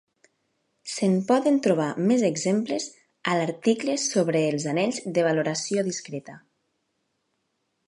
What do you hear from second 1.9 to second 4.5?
més exemples a l'article sobre